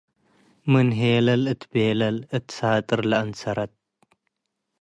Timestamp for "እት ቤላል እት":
1.53-2.43